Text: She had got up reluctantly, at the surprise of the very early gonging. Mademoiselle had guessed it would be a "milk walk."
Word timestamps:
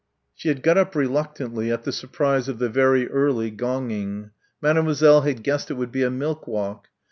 She 0.33 0.47
had 0.47 0.63
got 0.63 0.79
up 0.79 0.95
reluctantly, 0.95 1.71
at 1.71 1.83
the 1.83 1.91
surprise 1.91 2.47
of 2.49 2.57
the 2.57 2.69
very 2.69 3.07
early 3.09 3.51
gonging. 3.51 4.31
Mademoiselle 4.59 5.21
had 5.21 5.43
guessed 5.43 5.69
it 5.69 5.75
would 5.75 5.91
be 5.91 6.01
a 6.01 6.09
"milk 6.09 6.47
walk." 6.47 6.87